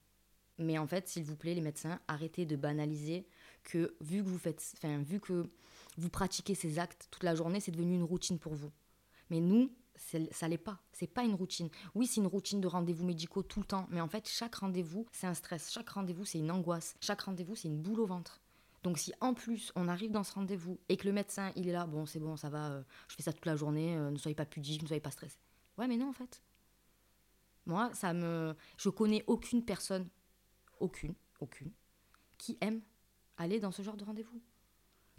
[0.61, 3.27] Mais en fait, s'il vous plaît, les médecins, arrêtez de banaliser
[3.65, 5.51] que vu que vous faites, enfin, vu que
[5.97, 8.71] vous pratiquez ces actes toute la journée, c'est devenu une routine pour vous.
[9.31, 9.73] Mais nous,
[10.31, 10.81] ça l'est pas.
[10.93, 11.69] C'est pas une routine.
[11.95, 15.07] Oui, c'est une routine de rendez-vous médicaux tout le temps, mais en fait, chaque rendez-vous,
[15.13, 15.71] c'est un stress.
[15.71, 16.95] Chaque rendez-vous, c'est une angoisse.
[17.01, 18.41] Chaque rendez-vous, c'est une boule au ventre.
[18.83, 21.73] Donc si en plus on arrive dans ce rendez-vous et que le médecin il est
[21.73, 24.17] là, bon c'est bon, ça va, euh, je fais ça toute la journée, euh, ne
[24.17, 25.37] soyez pas pudique, ne soyez pas stressé.
[25.77, 26.43] Ouais mais non en fait.
[27.67, 30.09] Moi ça me, je connais aucune personne,
[30.81, 31.71] aucune, aucune,
[32.39, 32.81] qui aime
[33.37, 34.41] aller dans ce genre de rendez-vous.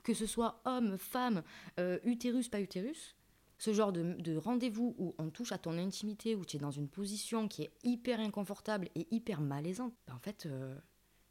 [0.04, 1.43] Que ce soit homme, femme,
[1.80, 3.15] euh, utérus, pas utérus,
[3.62, 6.88] ce genre de, rendez-vous où on touche à ton intimité, où tu es dans une
[6.88, 10.76] position qui est hyper inconfortable et hyper malaisante, ben, en fait, euh,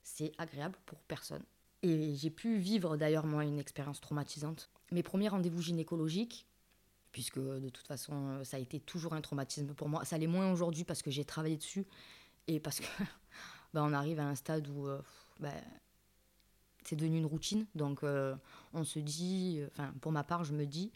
[0.04, 1.42] c'est agréable pour personne.
[1.82, 4.70] Et j'ai pu vivre d'ailleurs, moi, une expérience traumatisante.
[4.92, 6.46] Mes premiers rendez-vous gynécologiques,
[7.10, 10.04] puisque de toute façon, euh, ça a été toujours un traumatisme pour moi.
[10.04, 11.84] Ça l'est moins aujourd'hui parce que j'ai travaillé dessus
[12.46, 12.86] et parce que
[13.74, 15.00] ben, on arrive à un stade où euh,
[15.38, 15.54] ben,
[16.84, 17.66] c'est devenu une routine.
[17.74, 20.90] Donc, on se dit, enfin, pour ma part, je me dis,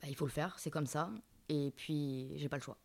[0.00, 1.10] bah, il faut le faire, c'est comme ça.
[1.48, 2.76] Et puis, j'ai pas le choix.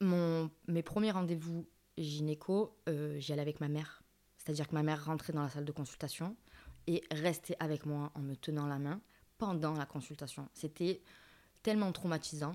[0.00, 1.66] Mon, mes premiers rendez-vous
[1.98, 4.02] gynéco, euh, j'y allais avec ma mère.
[4.38, 6.36] C'est-à-dire que ma mère rentrait dans la salle de consultation
[6.86, 9.00] et restait avec moi en me tenant la main
[9.38, 10.48] pendant la consultation.
[10.54, 11.02] C'était
[11.62, 12.54] tellement traumatisant.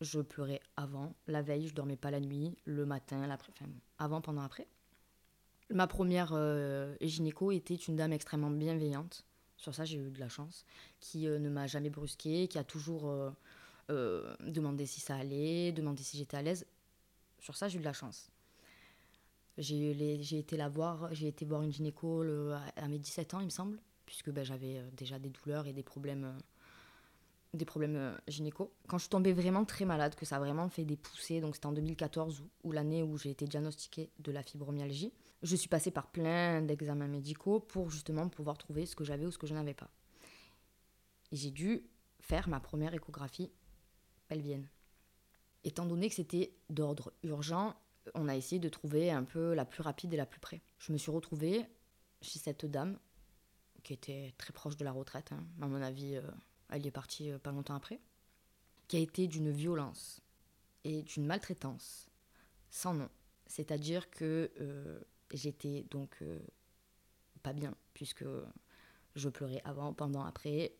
[0.00, 3.52] Je pleurais avant, la veille, je dormais pas la nuit, le matin, l'après,
[3.98, 4.66] avant, pendant, après.
[5.70, 9.24] Ma première euh, gynéco était une dame extrêmement bienveillante
[9.56, 10.64] sur ça, j'ai eu de la chance,
[11.00, 13.10] qui euh, ne m'a jamais brusqué, qui a toujours
[13.90, 16.66] euh, demandé si ça allait, demandé si j'étais à l'aise.
[17.38, 18.30] Sur ça, j'ai eu de la chance.
[19.56, 22.22] J'ai été la voir, j'ai été voir une gynéco
[22.76, 25.82] à, mes 17 ans, il me semble, puisque ben, j'avais déjà des douleurs et des
[25.82, 26.36] problèmes
[27.54, 28.72] des problèmes gynéco.
[28.88, 31.66] Quand je tombée vraiment très malade, que ça a vraiment fait des poussées, donc c'était
[31.66, 36.08] en 2014 ou l'année où j'ai été diagnostiquée de la fibromyalgie, je suis passée par
[36.08, 39.74] plein d'examens médicaux pour justement pouvoir trouver ce que j'avais ou ce que je n'avais
[39.74, 39.90] pas.
[41.32, 41.84] J'ai dû
[42.20, 43.50] faire ma première échographie
[44.28, 44.68] pelvienne.
[45.64, 47.74] Étant donné que c'était d'ordre urgent,
[48.14, 50.62] on a essayé de trouver un peu la plus rapide et la plus près.
[50.78, 51.64] Je me suis retrouvée
[52.20, 52.98] chez cette dame
[53.82, 55.32] qui était très proche de la retraite.
[55.32, 55.44] Hein.
[55.60, 56.22] À mon avis, euh,
[56.70, 58.00] elle est partie euh, pas longtemps après.
[58.88, 60.20] Qui a été d'une violence
[60.84, 62.08] et d'une maltraitance
[62.70, 63.08] sans nom.
[63.46, 65.00] C'est-à-dire que euh,
[65.32, 66.38] J'étais donc euh,
[67.42, 68.24] pas bien, puisque
[69.16, 70.76] je pleurais avant, pendant, après.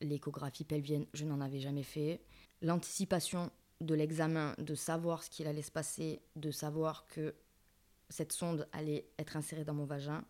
[0.00, 2.20] L'échographie pelvienne, je n'en avais jamais fait.
[2.60, 7.36] L'anticipation de l'examen, de savoir ce qu'il allait se passer, de savoir que
[8.08, 10.24] cette sonde allait être insérée dans mon vagin,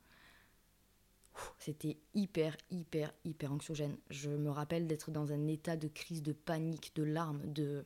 [1.58, 3.96] c'était hyper, hyper, hyper anxiogène.
[4.10, 7.84] Je me rappelle d'être dans un état de crise, de panique, de larmes, de...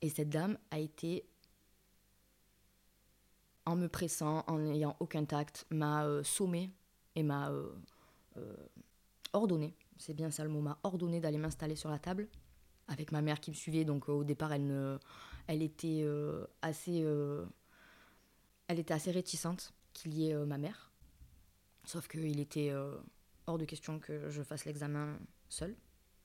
[0.00, 1.24] Et cette dame a été,
[3.66, 6.70] en me pressant, en n'ayant aucun tact, m'a euh, sommé
[7.16, 7.68] et m'a euh,
[8.36, 8.56] euh,
[9.32, 12.28] ordonné, c'est bien ça le mot, m'a ordonné d'aller m'installer sur la table
[12.86, 13.84] avec ma mère qui me suivait.
[13.84, 16.06] Donc au départ, elle, était
[16.62, 17.04] assez,
[18.68, 20.87] elle était assez réticente qu'il y ait ma mère.
[21.88, 22.98] Sauf qu'il était euh,
[23.46, 25.74] hors de question que je fasse l'examen seule.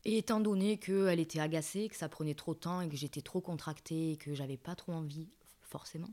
[0.04, 3.21] Et étant donné qu'elle était agacée, que ça prenait trop de temps et que j'étais
[3.21, 5.30] trop contractée et que j'avais pas trop envie,
[5.62, 6.10] forcément,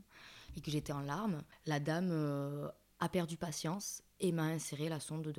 [0.55, 2.69] et que j'étais en larmes, la dame euh,
[3.01, 5.33] a perdu patience et m'a inséré la sonde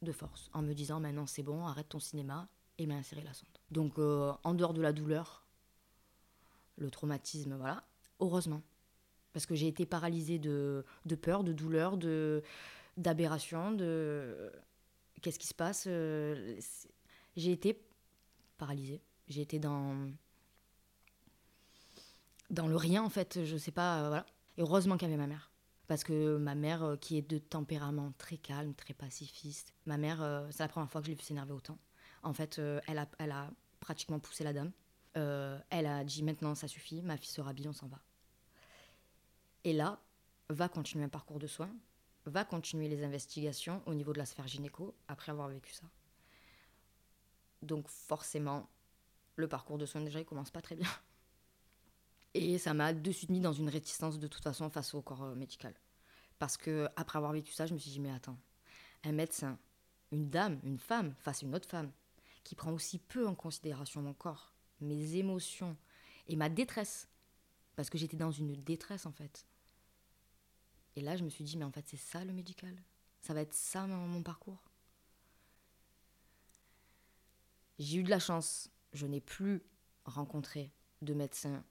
[0.00, 2.46] de, force en me disant maintenant c'est bon, arrête ton cinéma
[2.78, 3.48] et m'a inséré la sonde.
[3.72, 5.44] Donc euh, en dehors de la douleur,
[6.76, 7.82] le traumatisme, voilà,
[8.20, 8.62] heureusement.
[9.32, 12.42] Parce que j'ai été paralysée de, de peur, de douleur, de,
[12.98, 14.52] d'aberration, de
[15.22, 15.84] qu'est-ce qui se passe.
[15.86, 16.58] Euh,
[17.36, 17.80] j'ai été
[18.58, 19.00] paralysée.
[19.28, 20.10] J'ai été dans
[22.50, 23.44] dans le rien en fait.
[23.44, 24.02] Je sais pas.
[24.02, 24.26] Euh, voilà.
[24.56, 25.50] Et heureusement qu'il y avait ma mère.
[25.86, 30.46] Parce que ma mère, euh, qui est de tempérament très calme, très pacifiste, ma mère,
[30.50, 31.78] c'est la première fois que je l'ai vu s'énerver autant.
[32.22, 34.72] En fait, elle, a, elle a pratiquement poussé la dame.
[35.14, 38.00] elle a dit maintenant ça suffit, ma fille sera bien, on s'en va.
[39.64, 40.00] Et là,
[40.50, 41.70] va continuer un parcours de soins
[42.28, 45.86] va continuer les investigations au niveau de la sphère gynéco après avoir vécu ça.
[47.62, 48.68] Donc forcément,
[49.36, 50.88] le parcours de soins déjà il commence pas très bien.
[52.34, 55.24] Et ça m'a de suite mis dans une réticence de toute façon face au corps
[55.24, 55.74] euh, médical.
[56.38, 58.38] Parce que après avoir vécu ça, je me suis dit mais attends,
[59.04, 59.58] un médecin,
[60.12, 61.90] une dame, une femme face à une autre femme
[62.44, 65.76] qui prend aussi peu en considération mon corps, mes émotions
[66.28, 67.08] et ma détresse
[67.76, 69.46] parce que j'étais dans une détresse en fait.
[70.96, 72.74] Et là, je me suis dit, mais en fait, c'est ça le médical?
[73.20, 74.62] Ça va être ça mon, parcours?
[77.78, 78.70] J'ai eu de la chance.
[78.92, 79.62] Je n'ai plus
[80.04, 80.72] rencontré
[81.02, 81.64] de médecins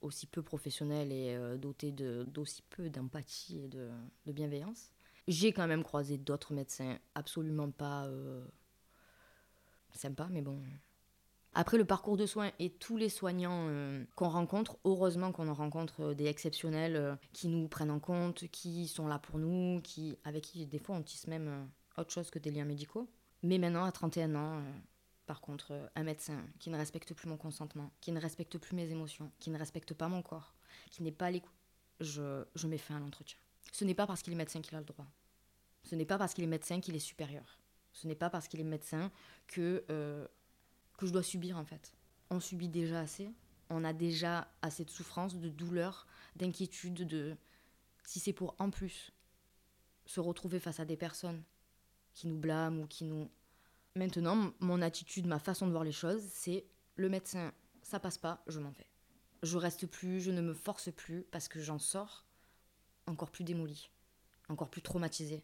[0.00, 3.90] aussi peu professionnels et euh, dotés d'aussi peu d'empathie et de,
[4.26, 4.92] bienveillance.
[5.26, 8.46] J'ai quand même croisé d'autres médecins absolument pas euh,
[9.92, 10.62] sympas, mais bon,
[11.56, 15.54] après le parcours de soins et tous les soignants euh, qu'on rencontre, heureusement qu'on en
[15.54, 19.80] rencontre euh, des exceptionnels euh, qui nous prennent en compte, qui sont là pour nous,
[19.82, 23.08] qui, avec qui des fois on tisse même autre chose que des liens médicaux.
[23.42, 24.62] Mais maintenant, à 31 ans,
[25.24, 28.90] par contre, un médecin qui ne respecte plus mon consentement, qui ne respecte plus mes
[28.90, 30.54] émotions, qui ne respecte pas mon corps,
[30.90, 31.54] qui n'est pas à l'écoute,
[32.00, 33.38] je, je mets fin à l'entretien.
[33.72, 35.06] Ce n'est pas parce qu'il est médecin qu'il a le droit.
[35.84, 37.58] Ce n'est pas parce qu'il est médecin qu'il est supérieur.
[37.92, 39.10] Ce n'est pas parce qu'il est médecin
[39.46, 39.84] que
[40.96, 41.92] que je dois subir en fait.
[42.30, 43.30] On subit déjà assez,
[43.70, 46.06] on a déjà assez de souffrance, de douleur,
[46.36, 47.36] d'inquiétude, de
[48.04, 49.12] si c'est pour en plus
[50.06, 51.42] se retrouver face à des personnes
[52.14, 53.28] qui nous blâment ou qui nous
[53.96, 58.42] Maintenant, mon attitude, ma façon de voir les choses, c'est le médecin, ça passe pas,
[58.46, 58.86] je m'en vais.
[59.42, 62.26] Je reste plus, je ne me force plus parce que j'en sors
[63.06, 63.88] encore plus démolie,
[64.50, 65.42] encore plus traumatisée.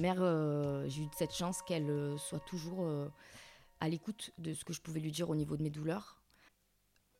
[0.00, 3.08] Mère, euh, j'ai eu cette chance qu'elle euh, soit toujours euh,
[3.80, 6.20] à l'écoute de ce que je pouvais lui dire au niveau de mes douleurs.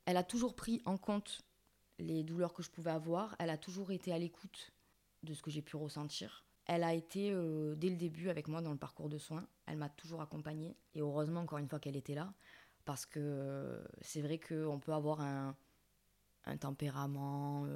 [0.06, 1.42] Elle a toujours pris en compte
[1.98, 3.36] les douleurs que je pouvais avoir.
[3.38, 4.72] Elle a toujours été à l'écoute
[5.22, 6.44] de ce que j'ai pu ressentir.
[6.66, 7.30] Elle a été
[7.76, 9.46] dès le début avec moi dans le parcours de soins.
[9.66, 10.76] Elle m'a toujours accompagnée.
[10.94, 12.32] Et heureusement, encore une fois, qu'elle était là.
[12.84, 15.56] Parce que c'est vrai qu'on peut avoir un,
[16.60, 17.66] tempérament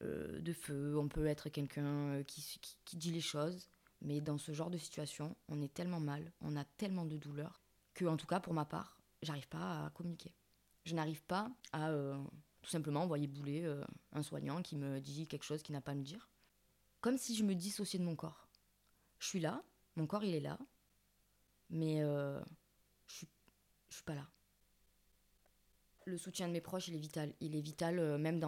[0.00, 3.68] de feu, on peut être quelqu'un qui, dit les choses,
[4.02, 7.62] mais dans ce genre de situation, on est tellement mal, on a tellement de douleur,
[7.94, 10.34] que en tout cas pour ma part, j'arrive pas à communiquer.
[10.84, 12.16] Je n'arrive pas à euh,
[12.60, 15.92] tout simplement envoyer bouler euh, un soignant qui me dit quelque chose qu'il n'a pas
[15.92, 16.28] à me dire.
[17.00, 18.48] Comme si je me dissociais de mon corps.
[19.18, 19.62] Je suis là,
[19.96, 20.58] mon corps il est là,
[21.70, 22.40] mais euh,
[23.06, 23.28] je suis,
[23.88, 24.26] je suis pas là
[26.06, 27.32] le soutien de mes proches, il est vital.
[27.40, 28.40] Il est vital euh, même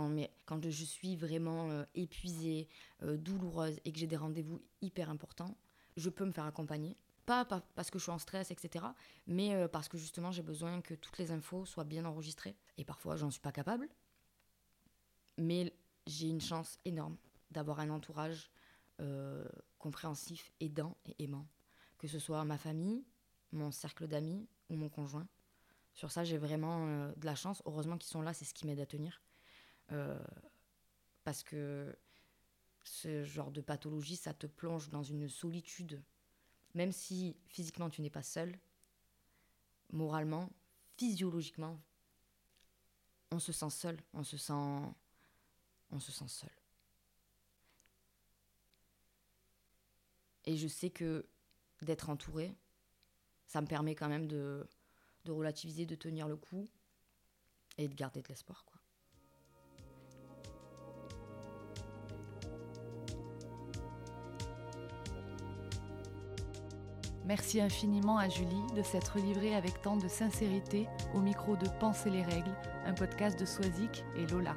[0.46, 2.68] quand je suis vraiment euh, épuisée,
[3.02, 5.56] euh, douloureuse et que j'ai des rendez-vous hyper importants,
[5.96, 6.96] je peux me faire accompagner.
[7.26, 8.84] Pas, parce que je suis en stress, etc.,
[9.26, 12.54] mais parce que justement j'ai besoin que toutes les infos soient bien enregistrées.
[12.76, 13.88] Et parfois, j'en suis pas capable.
[15.38, 15.72] Mais
[16.06, 17.16] j'ai une chance énorme
[17.50, 18.50] d'avoir un entourage
[19.78, 21.46] compréhensif, aidant et aimant.
[21.96, 23.02] Que ce soit ma famille,
[23.52, 25.26] mon cercle d'amis ou mon conjoint.
[25.94, 27.62] Sur ça, j'ai vraiment euh, de la chance.
[27.66, 29.22] Heureusement qu'ils sont là, c'est ce qui m'aide à tenir.
[29.92, 30.18] Euh,
[31.22, 31.96] parce que
[32.82, 36.02] ce genre de pathologie, ça te plonge dans une solitude.
[36.74, 38.58] Même si physiquement tu n'es pas seul,
[39.92, 40.50] moralement,
[40.96, 41.80] physiologiquement,
[43.30, 46.50] on se sent seul, on se sent, on se sent seul.
[50.44, 51.26] Et je sais que
[51.82, 52.54] d'être entouré,
[53.46, 54.66] ça me permet quand même de,
[55.24, 56.66] de relativiser, de tenir le coup
[57.78, 58.64] et de garder de l'espoir.
[67.26, 72.10] Merci infiniment à Julie de s'être livrée avec tant de sincérité au micro de Penser
[72.10, 72.54] les règles,
[72.84, 74.54] un podcast de Soisic et Lola.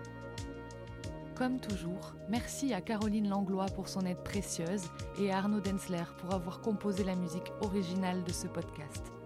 [1.34, 6.34] Comme toujours, merci à Caroline Langlois pour son aide précieuse et à Arnaud Densler pour
[6.34, 9.17] avoir composé la musique originale de ce podcast.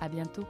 [0.00, 0.44] À bientôt!